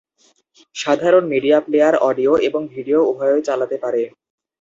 [0.75, 4.01] সাধারণ media player audio এবং video উভয়ই চালাতে পারে।